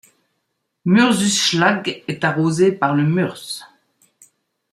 [0.83, 3.61] Mürzzuschlag est arrosée par le Mürz.